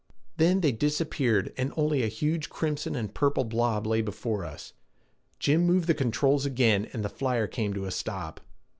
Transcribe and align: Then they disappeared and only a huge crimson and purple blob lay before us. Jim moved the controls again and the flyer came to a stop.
Then 0.37 0.61
they 0.61 0.71
disappeared 0.71 1.53
and 1.57 1.71
only 1.77 2.01
a 2.01 2.07
huge 2.07 2.49
crimson 2.49 2.95
and 2.95 3.13
purple 3.13 3.43
blob 3.43 3.85
lay 3.85 4.01
before 4.01 4.43
us. 4.43 4.73
Jim 5.37 5.63
moved 5.63 5.85
the 5.85 5.93
controls 5.93 6.43
again 6.43 6.89
and 6.91 7.05
the 7.05 7.07
flyer 7.07 7.45
came 7.45 7.71
to 7.75 7.85
a 7.85 7.91
stop. 7.91 8.39